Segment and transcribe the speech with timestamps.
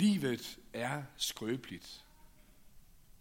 [0.00, 2.04] Livet er skrøbeligt.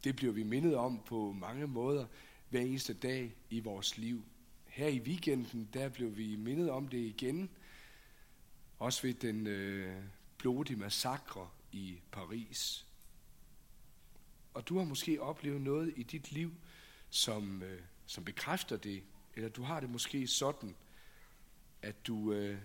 [0.04, 2.06] Det bliver vi mindet om på mange måder
[2.50, 4.24] hver eneste dag i vores liv.
[4.66, 7.50] Her i weekenden, der blev vi mindet om det igen.
[8.80, 10.04] Også ved den øh,
[10.38, 12.86] blodige massakre i Paris.
[14.54, 16.52] Og du har måske oplevet noget i dit liv,
[17.10, 19.04] som, øh, som bekræfter det.
[19.36, 20.76] Eller du har det måske sådan,
[21.82, 22.58] at du øh,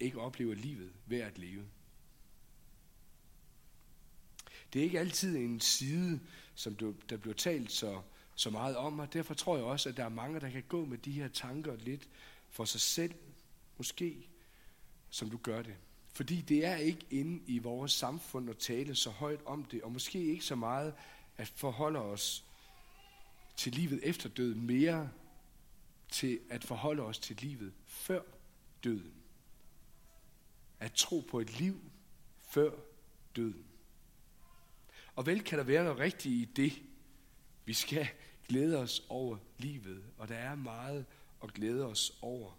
[0.00, 1.66] ikke oplever livet værd at leve.
[4.72, 6.20] Det er ikke altid en side,
[6.54, 8.00] som du, der bliver talt så,
[8.34, 10.84] så meget om, og derfor tror jeg også, at der er mange, der kan gå
[10.84, 12.08] med de her tanker lidt
[12.50, 13.14] for sig selv,
[13.78, 14.28] måske,
[15.10, 15.74] som du gør det.
[16.12, 19.92] Fordi det er ikke inde i vores samfund at tale så højt om det, og
[19.92, 20.94] måske ikke så meget
[21.36, 22.44] at forholde os
[23.56, 25.10] til livet efter døden, mere
[26.10, 28.22] til at forholde os til livet før
[28.84, 29.14] døden.
[30.80, 31.80] At tro på et liv
[32.48, 32.70] før
[33.36, 33.69] døden.
[35.20, 36.82] Og vel kan der være noget rigtigt i det.
[37.64, 38.08] Vi skal
[38.48, 41.06] glæde os over livet, og der er meget
[41.42, 42.58] at glæde os over.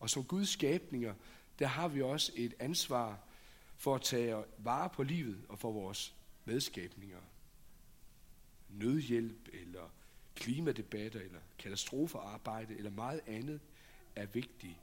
[0.00, 1.14] Og som Guds skabninger,
[1.58, 3.18] der har vi også et ansvar
[3.76, 7.20] for at tage vare på livet og for vores medskabninger.
[8.68, 9.90] Nødhjælp eller
[10.34, 13.60] klimadebatter eller katastrofearbejde eller meget andet
[14.14, 14.76] er vigtigt.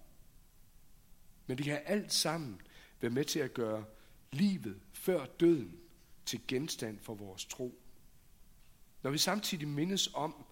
[1.48, 2.62] Men det kan alt sammen
[3.02, 3.86] være med til at gøre
[4.32, 5.83] livet før døden
[6.26, 7.82] til genstand for vores tro.
[9.04, 10.46] Når vi samtidig mindes om,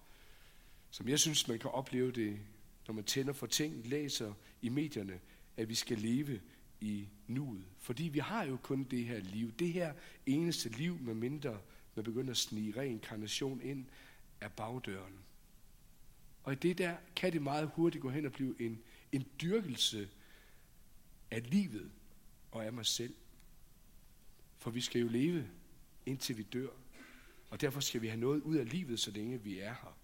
[0.90, 2.40] som jeg synes, man kan opleve det,
[2.86, 5.20] når man tænder for ting, læser i medierne,
[5.56, 6.40] at vi skal leve
[6.80, 7.64] i nuet.
[7.78, 9.52] Fordi vi har jo kun det her liv.
[9.52, 9.94] Det her
[10.26, 11.60] eneste liv, med mindre
[11.94, 13.86] man begynder at snige reinkarnation ind,
[14.40, 15.18] er bagdøren.
[16.42, 20.08] Og i det der kan det meget hurtigt gå hen og blive en, en dyrkelse
[21.30, 21.90] af livet
[22.50, 23.14] og af mig selv.
[24.58, 25.48] For vi skal jo leve,
[26.06, 26.68] indtil vi dør.
[27.50, 29.96] Og derfor skal vi have noget ud af livet, så længe vi er her.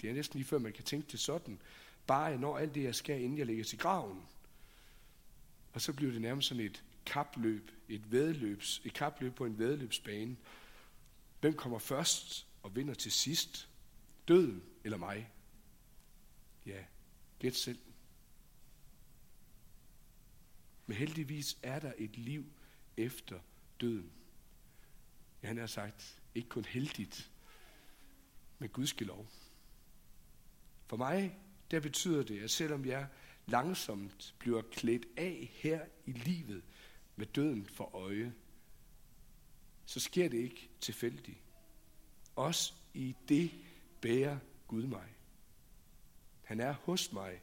[0.00, 1.60] Det er næsten lige før, man kan tænke det sådan.
[2.06, 4.22] Bare jeg når alt det, jeg skal, inden jeg lægger til graven.
[5.72, 10.36] Og så bliver det nærmest sådan et kapløb, et vedløbs, et kapløb på en vedløbsbane.
[11.40, 13.68] Hvem kommer først og vinder til sidst?
[14.28, 15.30] Døden eller mig?
[16.66, 16.84] Ja,
[17.38, 17.78] gæt selv.
[20.86, 22.44] Men heldigvis er der et liv
[22.96, 23.40] efter
[23.80, 24.12] døden.
[25.42, 27.30] Ja, han har sagt, ikke kun heldigt,
[28.58, 29.28] men gudskelov.
[30.86, 31.38] For mig,
[31.70, 33.08] der betyder det, at selvom jeg
[33.46, 36.62] langsomt bliver klædt af her i livet
[37.16, 38.34] med døden for øje,
[39.86, 41.38] så sker det ikke tilfældigt.
[42.36, 43.50] Også i det
[44.00, 45.08] bærer Gud mig.
[46.42, 47.42] Han er hos mig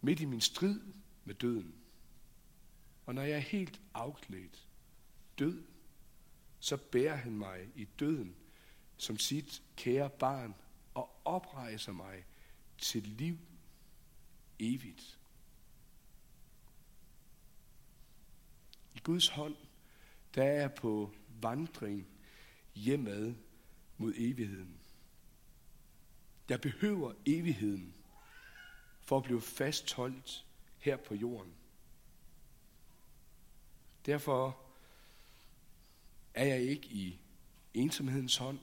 [0.00, 0.80] midt i min strid
[1.24, 1.74] med døden.
[3.06, 4.68] Og når jeg er helt afklædt,
[5.38, 5.62] død,
[6.60, 8.36] så bærer han mig i døden
[8.96, 10.54] som sit kære barn
[10.94, 12.24] og oprejser mig
[12.78, 13.38] til liv
[14.58, 15.18] evigt.
[18.94, 19.56] I Guds hånd,
[20.34, 22.06] der er jeg på vandring
[22.74, 23.34] hjemad
[23.96, 24.80] mod evigheden.
[26.48, 27.94] Jeg behøver evigheden
[29.02, 30.46] for at blive fastholdt
[30.78, 31.54] her på jorden.
[34.06, 34.69] Derfor
[36.40, 37.18] er jeg ikke i
[37.74, 38.58] ensomhedens hånd,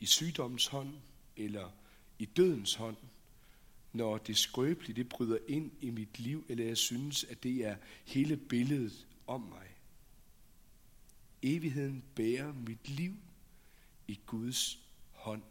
[0.00, 0.94] i sygdommens hånd
[1.36, 1.70] eller
[2.18, 2.96] i dødens hånd,
[3.92, 7.76] når det skrøbelige det bryder ind i mit liv, eller jeg synes, at det er
[8.04, 9.66] hele billedet om mig.
[11.42, 13.14] Evigheden bærer mit liv
[14.08, 14.78] i Guds
[15.10, 15.42] hånd.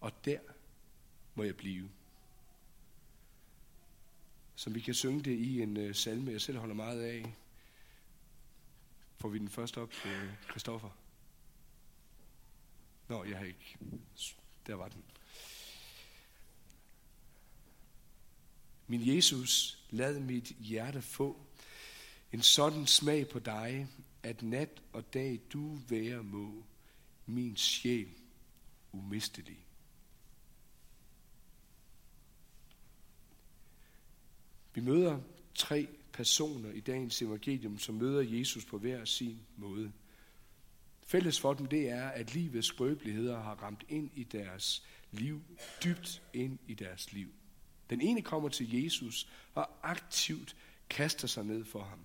[0.00, 0.38] Og der
[1.34, 1.90] må jeg blive.
[4.54, 7.34] Som vi kan synge det i en øh, salme, jeg selv holder meget af.
[9.18, 10.90] Får vi den første op til Christoffer?
[13.08, 13.78] Nå, jeg har ikke.
[14.66, 15.04] Der var den.
[18.86, 21.46] Min Jesus, lad mit hjerte få
[22.32, 23.88] en sådan smag på dig,
[24.22, 26.64] at nat og dag du være må,
[27.26, 28.14] min sjæl
[28.92, 29.58] umistelig.
[34.74, 35.20] Vi møder
[35.54, 39.92] tre personer i dagens evangelium, som møder Jesus på hver sin måde.
[41.06, 45.42] Fælles for dem det er, at livets skrøbeligheder har ramt ind i deres liv,
[45.84, 47.28] dybt ind i deres liv.
[47.90, 50.56] Den ene kommer til Jesus og aktivt
[50.88, 52.00] kaster sig ned for ham.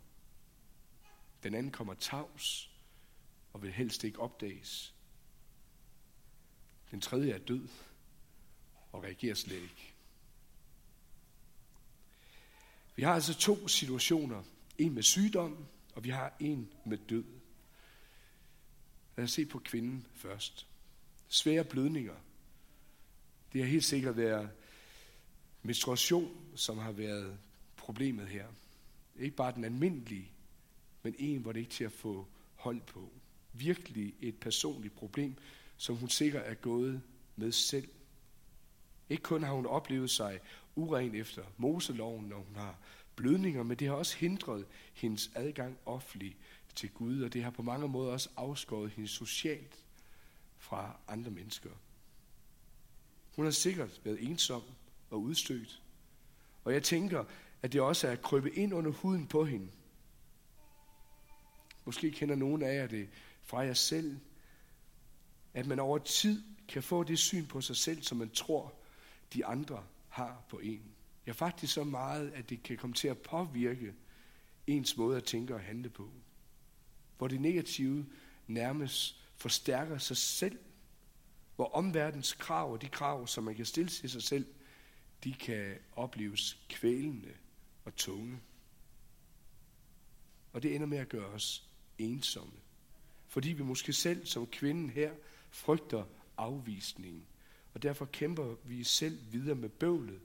[1.43, 2.69] Den anden kommer tavs
[3.53, 4.95] og vil helst ikke opdages.
[6.91, 7.67] Den tredje er død
[8.91, 9.92] og reagerer slet ikke.
[12.95, 14.43] Vi har altså to situationer
[14.77, 17.23] En med sygdom, og vi har en med død.
[19.17, 20.67] Lad os se på kvinden først.
[21.27, 22.15] Svære blødninger.
[23.53, 24.49] Det har helt sikkert været
[25.63, 27.37] menstruation, som har været
[27.77, 28.47] problemet her.
[29.19, 30.31] Ikke bare den almindelige,
[31.03, 33.11] men en, hvor det ikke er til at få hold på.
[33.53, 35.35] Virkelig et personligt problem,
[35.77, 37.01] som hun sikkert er gået
[37.35, 37.87] med selv.
[39.09, 40.39] Ikke kun har hun oplevet sig
[40.75, 42.79] uren efter Moseloven, når hun har
[43.15, 46.37] blødninger, men det har også hindret hendes adgang offentlig
[46.75, 49.85] til Gud, og det har på mange måder også afskåret hende socialt
[50.57, 51.69] fra andre mennesker.
[53.35, 54.61] Hun har sikkert været ensom
[55.09, 55.81] og udstødt,
[56.63, 57.23] og jeg tænker,
[57.61, 59.71] at det også er at krybe ind under huden på hende.
[61.85, 63.09] Måske kender nogen af jer det
[63.41, 64.19] fra jer selv,
[65.53, 68.73] at man over tid kan få det syn på sig selv, som man tror,
[69.33, 69.83] de andre
[70.13, 70.95] har på en.
[71.27, 73.93] Ja, faktisk så meget, at det kan komme til at påvirke
[74.67, 76.11] ens måde at tænke og handle på.
[77.17, 78.05] Hvor det negative
[78.47, 80.59] nærmest forstærker sig selv.
[81.55, 84.47] Hvor omverdens krav og de krav, som man kan stille til sig selv,
[85.23, 87.33] de kan opleves kvælende
[87.85, 88.39] og tunge.
[90.53, 92.53] Og det ender med at gøre os ensomme.
[93.27, 95.13] Fordi vi måske selv som kvinden her
[95.49, 96.05] frygter
[96.37, 97.25] afvisningen.
[97.73, 100.21] Og derfor kæmper vi selv videre med bøvlet,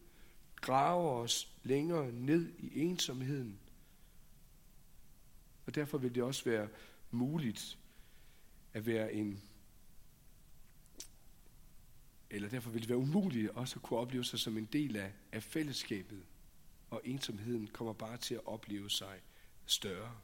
[0.57, 3.59] graver os længere ned i ensomheden.
[5.67, 6.69] Og derfor vil det også være
[7.11, 7.79] muligt
[8.73, 9.43] at være en
[12.31, 15.13] eller derfor vil det være umuligt også at kunne opleve sig som en del af,
[15.33, 16.25] af fællesskabet,
[16.91, 19.21] og ensomheden kommer bare til at opleve sig
[19.67, 20.17] større.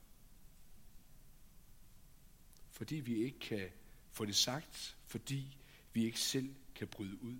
[2.71, 3.69] Fordi vi ikke kan
[4.13, 5.57] få det sagt, fordi
[5.93, 7.39] vi ikke selv kan bryde ud.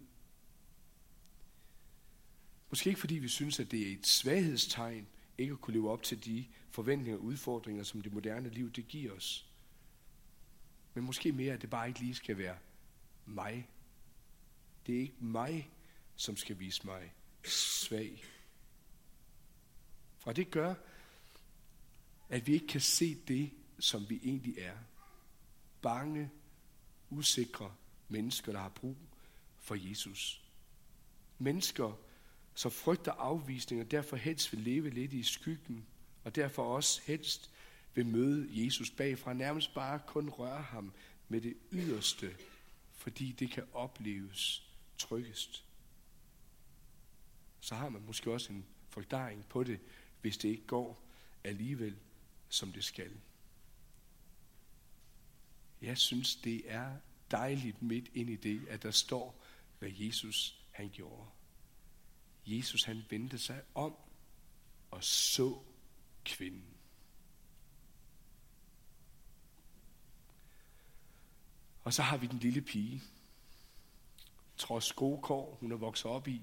[2.71, 5.07] Måske ikke fordi vi synes, at det er et svaghedstegn,
[5.39, 8.89] ikke at kunne leve op til de forventninger og udfordringer, som det moderne liv det
[8.89, 9.51] giver os.
[10.95, 12.59] Men måske mere, at det bare ikke lige skal være
[13.27, 13.69] mig.
[14.87, 15.71] Det er ikke mig,
[16.17, 17.15] som skal vise mig
[17.45, 18.25] svag.
[20.25, 20.75] Og det gør,
[22.29, 24.77] at vi ikke kan se det, som vi egentlig er.
[25.83, 26.31] Bange,
[27.11, 27.75] usikre
[28.09, 28.97] mennesker, der har brug
[29.65, 30.43] for Jesus.
[31.39, 31.99] Mennesker,
[32.55, 35.87] som frygter afvisning og derfor helst vil leve lidt i skyggen,
[36.25, 37.51] og derfor også helst
[37.95, 40.93] vil møde Jesus bagfra, nærmest bare kun røre ham
[41.29, 42.37] med det yderste,
[42.93, 44.69] fordi det kan opleves
[44.99, 45.65] tryggest.
[47.61, 49.81] Så har man måske også en forklaring på det,
[50.21, 51.03] hvis det ikke går
[51.45, 51.97] alligevel,
[52.49, 53.11] som det skal.
[55.83, 56.97] Jeg synes, det er
[57.31, 59.44] dejligt midt ind i det, at der står,
[59.79, 61.31] hvad Jesus han gjorde.
[62.47, 63.97] Jesus han vendte sig om
[64.91, 65.59] og så
[66.25, 66.75] kvinden.
[71.85, 73.03] Og så har vi den lille pige.
[74.57, 76.43] Trods gode kår, hun er vokset op i,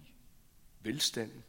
[0.81, 1.43] velstanden,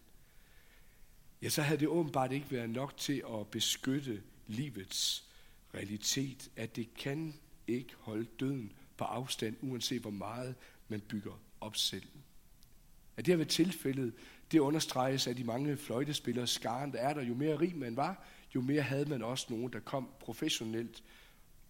[1.42, 5.28] ja, så havde det åbenbart ikke været nok til at beskytte livets
[5.74, 10.54] realitet, at det kan ikke holde døden på afstand, uanset hvor meget
[10.88, 12.08] man bygger op selv.
[13.16, 14.14] At det har været tilfældet,
[14.52, 17.22] det understreges af de mange fløjtespillere skaren, der er der.
[17.22, 21.02] Jo mere rig man var, jo mere havde man også nogen, der kom professionelt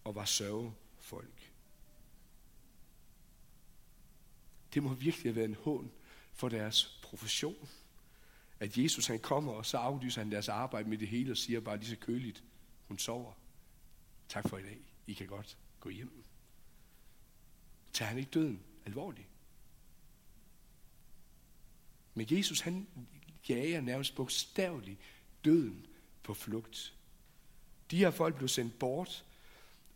[0.03, 1.51] og var sørgefolk.
[4.73, 5.91] Det må virkelig have været en hån
[6.33, 7.69] for deres profession.
[8.59, 11.59] At Jesus han kommer, og så aflyser han deres arbejde med det hele og siger
[11.59, 12.43] bare lige så køligt,
[12.87, 13.33] hun sover.
[14.29, 14.79] Tak for i dag.
[15.07, 16.23] I kan godt gå hjem.
[17.93, 19.27] Tager han ikke døden alvorligt?
[22.13, 22.87] Men Jesus han
[23.49, 24.99] jager nærmest bogstaveligt
[25.45, 25.85] døden
[26.23, 26.95] på flugt.
[27.91, 29.25] De her folk blev sendt bort,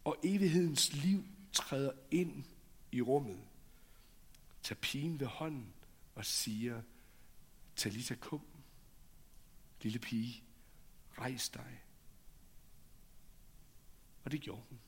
[0.03, 2.43] og evighedens liv træder ind
[2.91, 3.39] i rummet.
[4.63, 5.73] Tager pigen ved hånden
[6.15, 6.81] og siger,
[7.75, 8.45] Talita kum,
[9.81, 10.43] lille pige,
[11.17, 11.81] rejs dig.
[14.23, 14.79] Og det gjorde hun.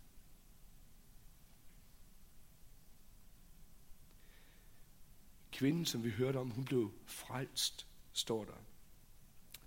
[5.60, 8.54] Kvinden, som vi hørte om, hun blev frelst, står der.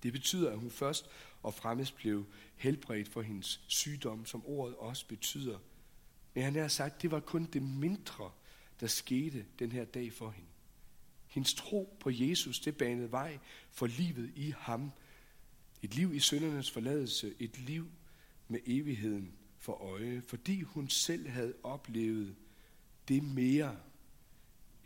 [0.03, 1.11] Det betyder, at hun først
[1.43, 5.59] og fremmest blev helbredt for hendes sygdom, som ordet også betyder.
[6.35, 8.31] Men han har sagt, det var kun det mindre,
[8.81, 10.49] der skete den her dag for hende.
[11.27, 13.39] Hendes tro på Jesus, det banede vej
[13.71, 14.93] for livet i ham.
[15.83, 17.91] Et liv i syndernes forladelse, et liv
[18.49, 22.37] med evigheden for øje, fordi hun selv havde oplevet
[23.09, 23.77] det mere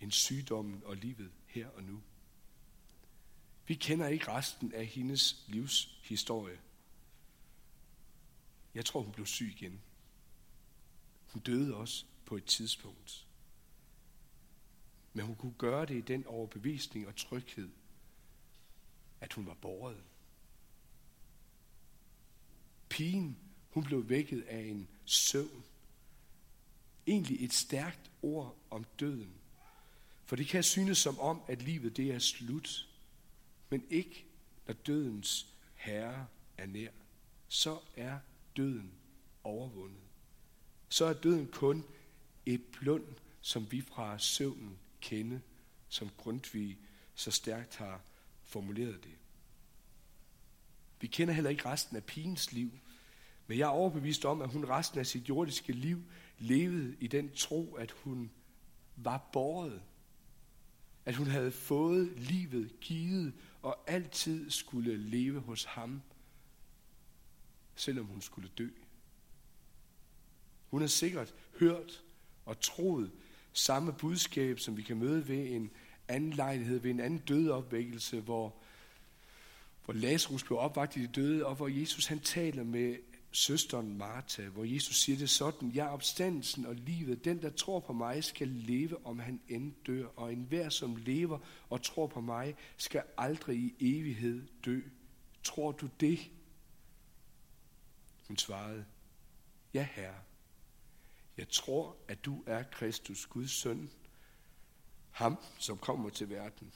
[0.00, 2.02] end sygdommen og livet her og nu.
[3.66, 6.58] Vi kender ikke resten af hendes livshistorie.
[8.74, 9.80] Jeg tror, hun blev syg igen.
[11.32, 13.26] Hun døde også på et tidspunkt.
[15.12, 17.68] Men hun kunne gøre det i den overbevisning og tryghed,
[19.20, 20.04] at hun var borget.
[22.88, 23.38] Pigen,
[23.70, 25.64] hun blev vækket af en søvn.
[27.06, 29.34] Egentlig et stærkt ord om døden.
[30.26, 32.88] For det kan synes som om, at livet det er slut.
[33.70, 34.24] Men ikke,
[34.66, 36.26] når dødens herre
[36.58, 36.90] er nær.
[37.48, 38.18] Så er
[38.56, 38.92] døden
[39.44, 40.00] overvundet.
[40.88, 41.84] Så er døden kun
[42.46, 43.04] et blund,
[43.40, 45.40] som vi fra søvnen kende,
[45.88, 46.78] som Grundtvig
[47.14, 48.00] så stærkt har
[48.44, 49.14] formuleret det.
[51.00, 52.70] Vi kender heller ikke resten af pigens liv,
[53.46, 56.02] men jeg er overbevist om, at hun resten af sit jordiske liv
[56.38, 58.30] levede i den tro, at hun
[58.96, 59.82] var båret.
[61.06, 63.32] At hun havde fået livet givet
[63.62, 66.02] og altid skulle leve hos ham,
[67.74, 68.68] selvom hun skulle dø.
[70.70, 72.02] Hun har sikkert hørt
[72.44, 73.10] og troet
[73.52, 75.70] samme budskab, som vi kan møde ved en
[76.08, 78.54] anden lejlighed, ved en anden dødeopvækkelse, hvor,
[79.84, 82.96] hvor Lazarus blev opvagt i de døde, og hvor Jesus han taler med
[83.36, 87.80] søsteren Martha, hvor Jesus siger det sådan, jeg er opstandelsen og livet, den der tror
[87.80, 91.38] på mig skal leve, om han end dør, og enhver som lever
[91.70, 94.80] og tror på mig, skal aldrig i evighed dø.
[95.44, 96.30] Tror du det?
[98.28, 98.84] Hun svarede,
[99.74, 100.20] ja herre.
[101.36, 103.90] Jeg tror, at du er Kristus, Guds søn,
[105.10, 106.66] ham, som kommer til verden.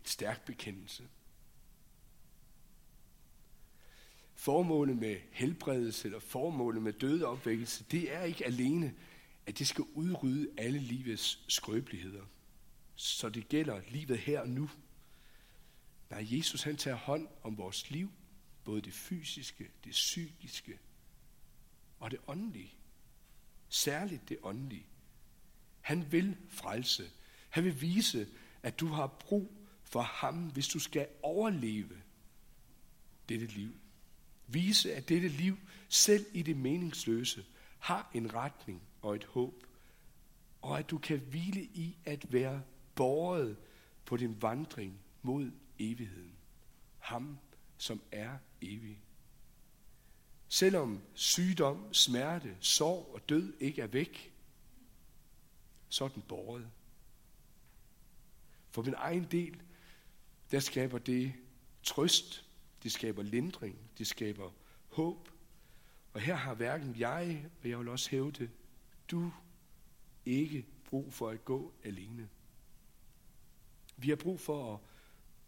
[0.00, 1.08] En stærk bekendelse.
[4.46, 8.94] Formålet med helbredelse eller formålet med dødeopvækkelse, det er ikke alene,
[9.46, 12.24] at det skal udrydde alle livets skrøbeligheder.
[12.94, 14.70] Så det gælder livet her og nu.
[16.10, 18.10] Nej, Jesus han tager hånd om vores liv,
[18.64, 20.78] både det fysiske, det psykiske
[21.98, 22.74] og det åndelige.
[23.68, 24.86] Særligt det åndelige.
[25.80, 27.10] Han vil frelse.
[27.48, 28.28] Han vil vise,
[28.62, 32.02] at du har brug for ham, hvis du skal overleve
[33.28, 33.74] dette liv.
[34.46, 37.44] Vise, at dette liv, selv i det meningsløse,
[37.78, 39.66] har en retning og et håb,
[40.62, 42.62] og at du kan hvile i at være
[42.94, 43.56] båret
[44.04, 46.36] på din vandring mod evigheden.
[46.98, 47.38] Ham,
[47.78, 48.98] som er evig.
[50.48, 54.32] Selvom sygdom, smerte, sorg og død ikke er væk,
[55.88, 56.70] så er den båret.
[58.70, 59.62] For min egen del,
[60.50, 61.32] der skaber det
[61.82, 62.45] trøst,
[62.86, 64.50] de skaber lindring, De skaber
[64.88, 65.28] håb.
[66.12, 68.50] Og her har hverken jeg, og jeg vil også hæve det,
[69.10, 69.32] du
[70.26, 72.28] ikke brug for at gå alene.
[73.96, 74.80] Vi har brug for at,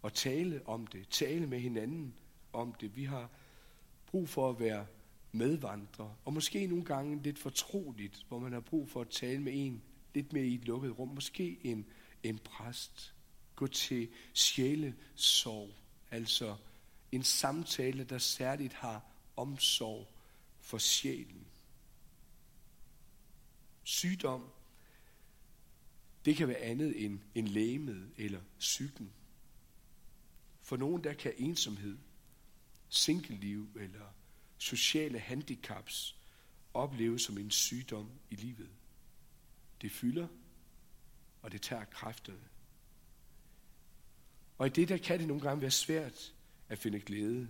[0.03, 2.13] at tale om det, tale med hinanden
[2.53, 2.95] om det.
[2.95, 3.29] Vi har
[4.05, 4.85] brug for at være
[5.31, 9.53] medvandrere, og måske nogle gange lidt fortroligt, hvor man har brug for at tale med
[9.55, 9.81] en
[10.13, 11.85] lidt mere i et lukket rum, måske en,
[12.23, 13.13] en præst.
[13.55, 15.69] Gå til sjælesorg,
[16.11, 16.55] altså
[17.11, 20.07] en samtale, der særligt har omsorg
[20.59, 21.47] for sjælen.
[23.83, 24.49] Sygdom,
[26.25, 29.13] det kan være andet end, en lægemet eller psyken.
[30.61, 31.97] For nogen der kan ensomhed,
[32.89, 34.13] singelliv eller
[34.57, 36.15] sociale handicaps
[36.73, 38.69] opleves som en sygdom i livet.
[39.81, 40.27] Det fylder,
[41.41, 42.49] og det tager kræfterne.
[44.57, 46.33] Og i det der kan det nogle gange være svært
[46.69, 47.49] at finde glæde.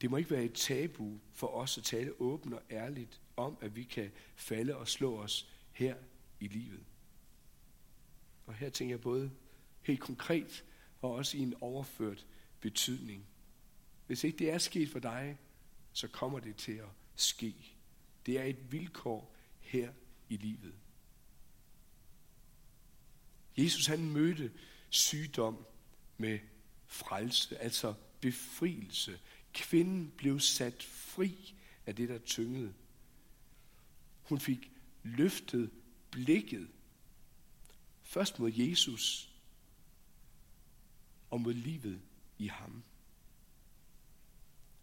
[0.00, 3.76] Det må ikke være et tabu for os at tale åbent og ærligt om, at
[3.76, 5.96] vi kan falde og slå os her
[6.40, 6.84] i livet.
[8.46, 9.30] Og her tænker jeg både
[9.82, 10.64] helt konkret
[11.00, 12.26] og også i en overført
[12.60, 13.26] betydning.
[14.06, 15.38] Hvis ikke det er sket for dig,
[15.92, 17.54] så kommer det til at ske.
[18.26, 19.92] Det er et vilkår her
[20.28, 20.74] i livet.
[23.58, 24.52] Jesus han mødte
[24.90, 25.66] sygdom
[26.18, 26.38] med
[26.86, 29.20] frelse, altså befrielse.
[29.52, 31.54] Kvinden blev sat fri
[31.86, 32.74] af det, der tyngede.
[34.22, 34.72] Hun fik
[35.02, 35.70] løftet
[36.10, 36.68] blikket
[38.02, 39.32] først mod Jesus
[41.30, 42.00] og mod livet
[42.38, 42.82] i ham.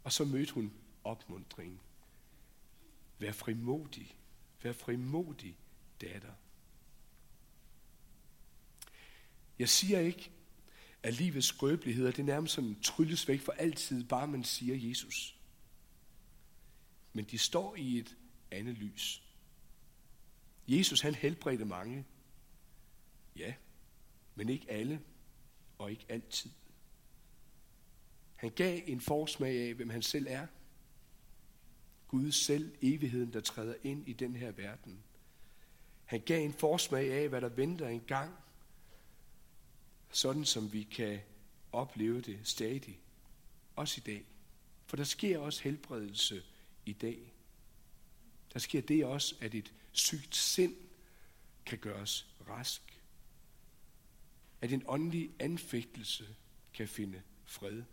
[0.03, 0.73] Og så mødte hun
[1.03, 1.79] opmundringen.
[3.19, 4.17] Vær frimodig.
[4.63, 5.57] Vær frimodig,
[6.01, 6.33] datter.
[9.59, 10.31] Jeg siger ikke,
[11.05, 15.35] af livets skrøbeligheder, det er nærmest sådan trylles væk for altid, bare man siger Jesus.
[17.13, 18.17] Men de står i et
[18.51, 19.23] andet lys.
[20.67, 22.05] Jesus han helbredte mange.
[23.35, 23.53] Ja,
[24.35, 25.01] men ikke alle
[25.77, 26.51] og ikke altid.
[28.35, 30.47] Han gav en forsmag af, hvem han selv er.
[32.07, 35.03] Gud selv, evigheden, der træder ind i den her verden.
[36.05, 38.35] Han gav en forsmag af, hvad der venter en gang,
[40.15, 41.19] sådan som vi kan
[41.71, 42.99] opleve det stadig,
[43.75, 44.25] også i dag.
[44.85, 46.43] For der sker også helbredelse
[46.85, 47.33] i dag.
[48.53, 50.75] Der sker det også, at et sygt sind
[51.65, 53.01] kan gøres rask.
[54.61, 56.35] At en åndelig anfægtelse
[56.73, 57.83] kan finde fred.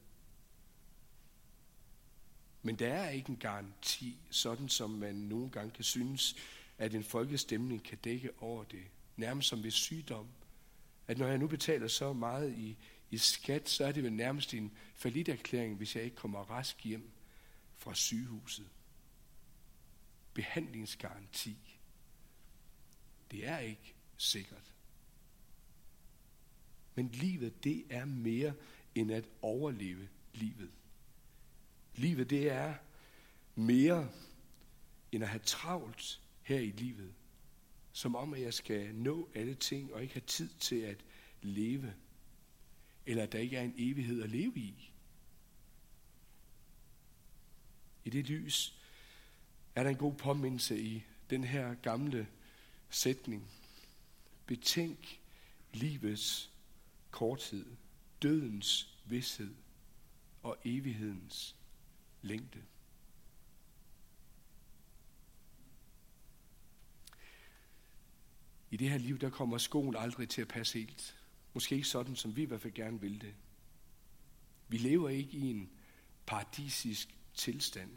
[2.62, 6.37] Men der er ikke en garanti, sådan som man nogle gange kan synes,
[6.79, 8.85] at en folkestemning kan dække over det.
[9.17, 10.29] Nærmest som ved sygdom.
[11.06, 12.76] At når jeg nu betaler så meget i,
[13.11, 14.73] i skat, så er det vel nærmest en
[15.28, 17.11] erklæring, hvis jeg ikke kommer rask hjem
[17.76, 18.68] fra sygehuset.
[20.35, 21.78] Behandlingsgaranti.
[23.30, 24.73] Det er ikke sikkert.
[26.94, 28.54] Men livet, det er mere
[28.94, 30.71] end at overleve livet.
[31.94, 32.75] Livet, det er
[33.54, 34.09] mere
[35.12, 37.14] end at have travlt her i livet.
[37.92, 41.04] Som om, at jeg skal nå alle ting og ikke have tid til at
[41.42, 41.94] leve.
[43.06, 44.92] Eller at der ikke er en evighed at leve i.
[48.04, 48.75] I det lys
[49.75, 52.28] er der en god påmindelse i den her gamle
[52.90, 53.50] sætning.
[54.46, 55.20] Betænk
[55.72, 56.50] livets
[57.11, 57.66] korthed,
[58.22, 59.54] dødens vidshed
[60.42, 61.56] og evighedens
[62.22, 62.62] længde.
[68.73, 71.17] I det her liv, der kommer skoen aldrig til at passe helt.
[71.52, 73.35] Måske ikke sådan, som vi i hvert fald gerne vil det.
[74.69, 75.71] Vi lever ikke i en
[76.26, 77.91] paradisisk tilstand.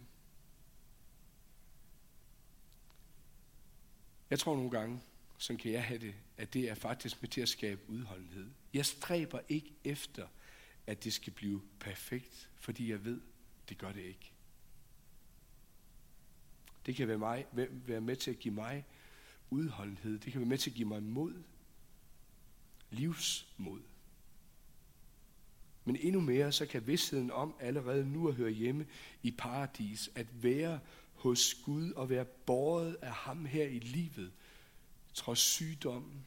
[4.29, 5.01] Jeg tror nogle gange,
[5.37, 8.49] som kan jeg have det, at det er faktisk med til at skabe udholdenhed.
[8.73, 10.27] Jeg stræber ikke efter,
[10.87, 13.21] at det skal blive perfekt, fordi jeg ved,
[13.69, 14.31] det gør det ikke.
[16.85, 18.85] Det kan være, mig, være med til at give mig
[19.49, 20.19] udholdenhed.
[20.19, 21.43] Det kan være med til at give mig mod.
[22.89, 23.81] Livsmod.
[25.85, 28.87] Men endnu mere, så kan vidstheden om allerede nu at høre hjemme
[29.23, 30.79] i paradis, at være
[31.13, 34.31] hos Gud og være båret af ham her i livet,
[35.13, 36.21] trods sygdom,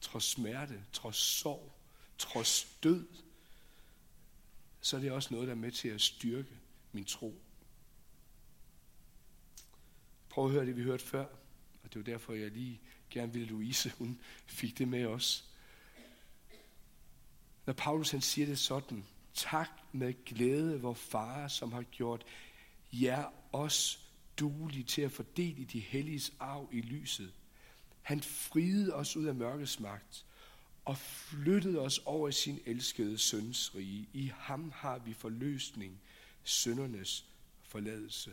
[0.00, 1.72] trods smerte, trods sorg,
[2.18, 3.06] trods død,
[4.80, 6.58] så er det også noget, der er med til at styrke
[6.92, 7.42] min tro.
[10.28, 11.26] Prøv at høre det, vi hørte før.
[11.92, 15.44] Og det var derfor, jeg lige gerne ville Louise, hun fik det med os.
[17.66, 22.24] Når Paulus han siger det sådan, tak med glæde, hvor far, som har gjort
[22.92, 24.00] jer os
[24.38, 27.32] duelige til at fordele i de helliges arv i lyset.
[28.02, 30.24] Han friede os ud af mørkets magt
[30.84, 34.08] og flyttede os over i sin elskede søns rige.
[34.12, 36.00] I ham har vi forløsning,
[36.44, 37.24] søndernes
[37.62, 38.32] forladelse.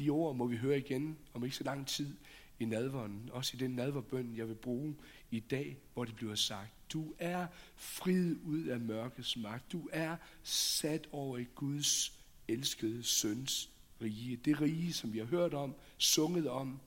[0.00, 2.16] De ord må vi høre igen om ikke så lang tid
[2.58, 4.96] i nadveren, også i den nadverbøn, jeg vil bruge
[5.30, 6.92] i dag, hvor det bliver sagt.
[6.92, 9.72] Du er frid ud af mørkets magt.
[9.72, 13.70] Du er sat over i Guds elskede søns
[14.02, 14.36] rige.
[14.36, 16.80] Det rige, som vi har hørt om, sunget om,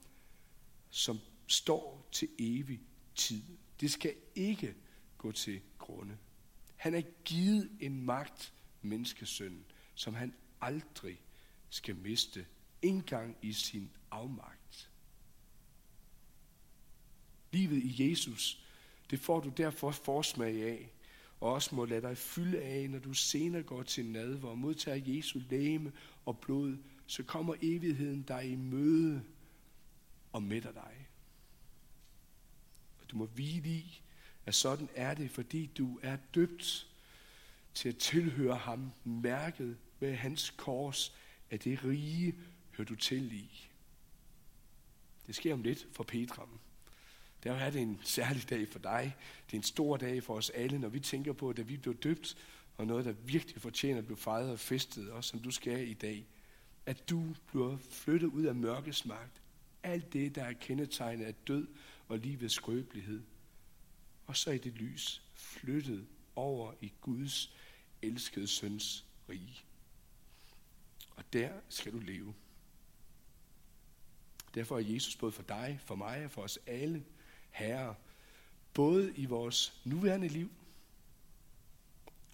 [0.90, 2.80] som står til evig
[3.14, 3.42] tid.
[3.80, 4.74] Det skal ikke
[5.18, 6.16] gå til grunde.
[6.76, 11.20] Han er givet en magt, menneskesøn, som han aldrig
[11.68, 12.46] skal miste,
[12.84, 14.90] engang i sin afmagt.
[17.52, 18.64] Livet i Jesus,
[19.10, 20.90] det får du derfor forsmag af,
[21.40, 25.14] og også må lade dig fylde af, når du senere går til nadver og modtager
[25.14, 25.92] Jesu læme
[26.26, 29.24] og blod, så kommer evigheden dig i møde
[30.32, 31.08] og mætter dig.
[33.00, 34.02] Og du må hvile i,
[34.46, 36.88] at sådan er det, fordi du er døbt
[37.74, 41.14] til at tilhøre ham, mærket med hans kors,
[41.50, 42.34] at det rige
[42.76, 43.68] hører du til i.
[45.26, 46.60] Det sker om lidt for Petram.
[47.42, 49.16] Der er det en særlig dag for dig.
[49.46, 51.94] Det er en stor dag for os alle, når vi tænker på, at vi blev
[51.94, 52.36] døbt,
[52.76, 55.94] og noget, der virkelig fortjener at blive fejret og festet, også som du skal i
[55.94, 56.26] dag.
[56.86, 59.42] At du bliver flyttet ud af mørkets magt.
[59.82, 61.66] Alt det, der er kendetegnet af død
[62.08, 63.22] og livets skrøbelighed.
[64.26, 66.06] Og så i det lys flyttet
[66.36, 67.56] over i Guds
[68.02, 69.64] elskede søns rige.
[71.10, 72.34] Og der skal du leve.
[74.54, 77.04] Derfor er Jesus både for dig, for mig og for os alle
[77.50, 77.94] herre,
[78.74, 80.50] både i vores nuværende liv,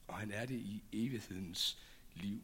[0.06, 1.78] og han er det i evighedens
[2.14, 2.40] liv.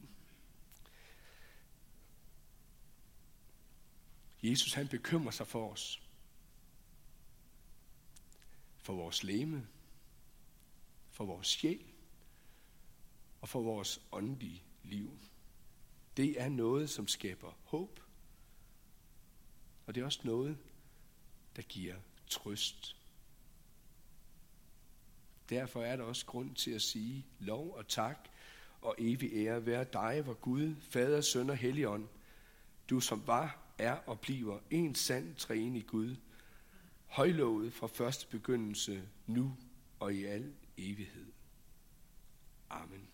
[4.42, 6.02] Jesus han bekymrer sig for os.
[8.78, 9.66] For vores læme,
[11.10, 11.84] for vores sjæl,
[13.40, 15.18] og for vores åndelige liv.
[16.16, 18.00] Det er noget, som skaber håb,
[19.86, 20.58] og det er også noget,
[21.56, 21.94] der giver
[22.26, 22.96] trøst.
[25.50, 28.28] Derfor er der også grund til at sige lov og tak
[28.80, 32.08] og evig ære være dig, hvor Gud, Fader, Søn og Helligånd,
[32.90, 36.16] du som var, er og bliver en sand i Gud,
[37.06, 39.56] højlovet fra første begyndelse, nu
[40.00, 41.26] og i al evighed.
[42.70, 43.08] Amen.